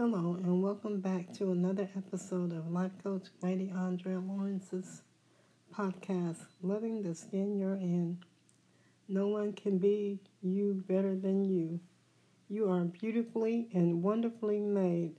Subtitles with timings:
[0.00, 5.02] Hello, and welcome back to another episode of Life Coach Lady Andrea Lawrence's
[5.76, 8.18] podcast, Loving the Skin You're In.
[9.08, 11.80] No one can be you better than you.
[12.48, 15.16] You are beautifully and wonderfully made.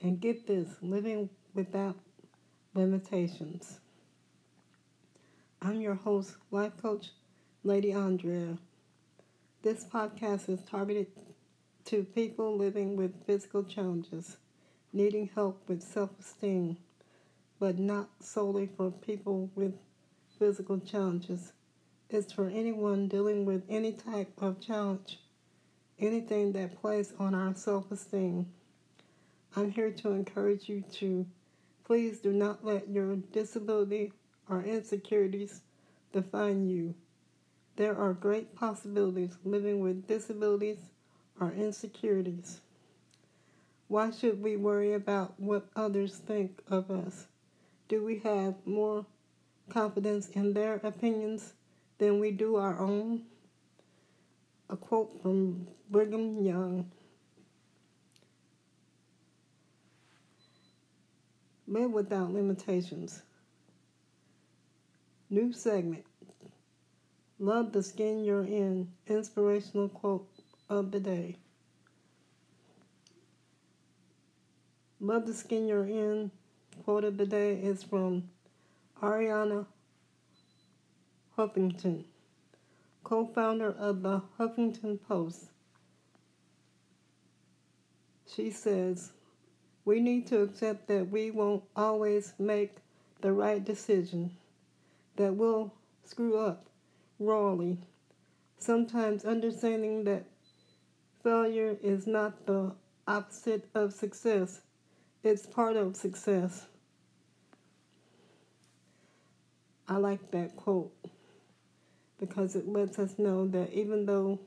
[0.00, 1.98] And get this, living without
[2.72, 3.78] limitations.
[5.60, 7.10] I'm your host, Life Coach
[7.62, 8.56] Lady Andrea.
[9.60, 11.08] This podcast is targeted
[11.88, 14.36] to people living with physical challenges,
[14.92, 16.76] needing help with self esteem,
[17.58, 19.72] but not solely for people with
[20.38, 21.54] physical challenges.
[22.10, 25.18] It's for anyone dealing with any type of challenge,
[25.98, 28.52] anything that plays on our self esteem.
[29.56, 31.26] I'm here to encourage you to
[31.86, 34.12] please do not let your disability
[34.50, 35.62] or insecurities
[36.12, 36.94] define you.
[37.76, 40.76] There are great possibilities living with disabilities
[41.40, 42.60] our insecurities.
[43.88, 47.26] Why should we worry about what others think of us?
[47.88, 49.06] Do we have more
[49.70, 51.54] confidence in their opinions
[51.98, 53.22] than we do our own?
[54.70, 56.90] A quote from Brigham Young
[61.70, 63.20] Live without limitations.
[65.28, 66.04] New segment.
[67.38, 68.88] Love the skin you're in.
[69.06, 70.26] Inspirational quote
[70.68, 71.36] of the day.
[75.00, 76.30] Love the Skin You're In
[76.84, 78.28] quote of the day is from
[79.02, 79.66] Arianna
[81.36, 82.04] Huffington,
[83.04, 85.44] co founder of the Huffington Post.
[88.26, 89.12] She says,
[89.84, 92.76] We need to accept that we won't always make
[93.20, 94.36] the right decision,
[95.16, 95.72] that we'll
[96.04, 96.66] screw up
[97.18, 97.78] rawly.
[98.58, 100.24] Sometimes understanding that
[101.22, 102.72] Failure is not the
[103.06, 104.60] opposite of success,
[105.24, 106.66] it's part of success.
[109.88, 110.92] I like that quote
[112.20, 114.38] because it lets us know that even though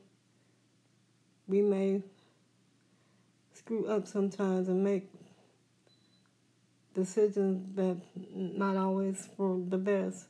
[1.48, 2.02] we may
[3.52, 5.10] screw up sometimes and make
[6.94, 7.96] decisions that
[8.34, 10.26] not always for the best,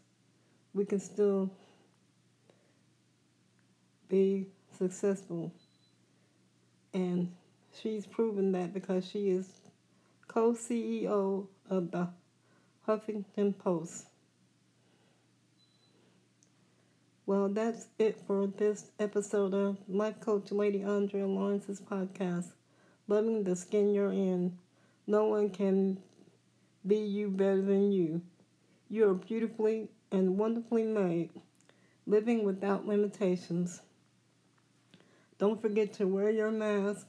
[0.74, 1.50] we can still
[4.08, 5.52] be successful.
[6.94, 7.32] And
[7.80, 9.48] she's proven that because she is
[10.28, 12.08] co CEO of the
[12.86, 14.06] Huffington Post.
[17.24, 22.52] Well, that's it for this episode of Life Coach Lady Andrea Lawrence's podcast,
[23.06, 24.58] Loving the Skin You're In.
[25.06, 25.98] No one can
[26.86, 28.22] be you better than you.
[28.88, 31.30] You are beautifully and wonderfully made,
[32.06, 33.80] living without limitations.
[35.42, 37.04] Don't forget to wear your mask,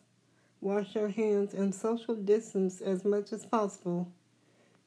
[0.59, 4.11] wash your hands, and social distance as much as possible.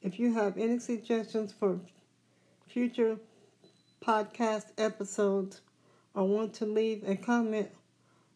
[0.01, 1.79] If you have any suggestions for
[2.67, 3.15] future
[4.05, 5.61] podcast episodes
[6.13, 7.69] or want to leave a comment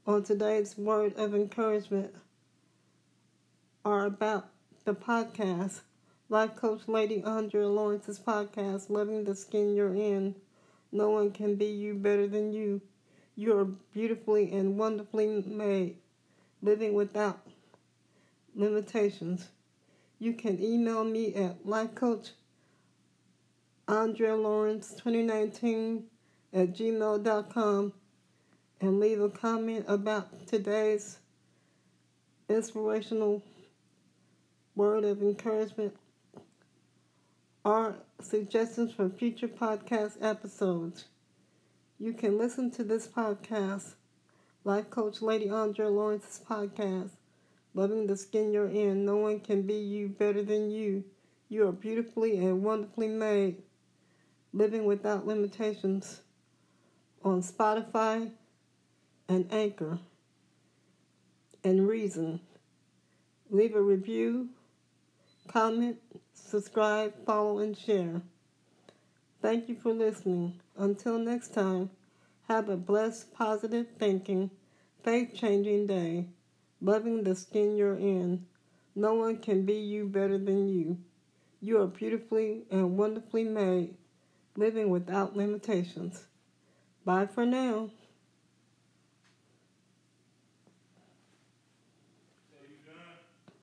[0.07, 2.15] on today's word of encouragement
[3.83, 4.47] or about
[4.85, 5.81] the podcast,
[6.29, 10.35] Life Coach Lady Andrea Lawrence's podcast, Loving the Skin You're In,
[10.89, 12.79] No One Can Be You Better Than You
[13.35, 15.97] you are beautifully and wonderfully made,
[16.61, 17.39] living without
[18.55, 19.49] limitations.
[20.19, 22.31] You can email me at lifecoach
[23.87, 26.03] Andrea Lawrence 2019
[26.53, 27.93] at gmail.com
[28.81, 31.19] and leave a comment about today's
[32.49, 33.43] inspirational
[34.75, 35.95] word of encouragement
[37.63, 41.05] or suggestions for future podcast episodes.
[42.01, 43.93] You can listen to this podcast,
[44.63, 47.11] Life Coach Lady Andrea Lawrence's podcast,
[47.75, 49.05] Loving the Skin You're In.
[49.05, 51.03] No one can be you better than you.
[51.47, 53.61] You are beautifully and wonderfully made,
[54.51, 56.21] living without limitations
[57.23, 58.31] on Spotify
[59.29, 59.99] and Anchor
[61.63, 62.41] and Reason.
[63.51, 64.49] Leave a review,
[65.47, 65.97] comment,
[66.33, 68.23] subscribe, follow, and share.
[69.41, 70.59] Thank you for listening.
[70.77, 71.89] Until next time,
[72.51, 74.51] have a blessed, positive thinking,
[75.05, 76.25] faith changing day,
[76.81, 78.45] loving the skin you're in.
[78.93, 80.97] No one can be you better than you.
[81.61, 83.95] You are beautifully and wonderfully made,
[84.57, 86.25] living without limitations.
[87.05, 87.89] Bye for now.